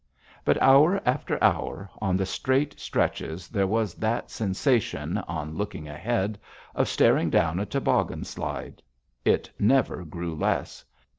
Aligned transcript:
But 0.43 0.59
hour 0.63 0.99
after 1.05 1.37
hour, 1.43 1.87
on 2.01 2.17
the 2.17 2.25
straight 2.25 2.79
stretches, 2.79 3.47
there 3.49 3.67
was 3.67 3.93
that 3.93 4.31
sensation, 4.31 5.19
on 5.27 5.55
looking 5.55 5.87
ahead, 5.87 6.39
of 6.73 6.87
staring 6.87 7.29
down 7.29 7.59
a 7.59 7.67
toboggan 7.67 8.23
slide. 8.23 8.81
It 9.23 9.51
never 9.59 10.03
grew 10.03 10.33
less. 10.33 10.83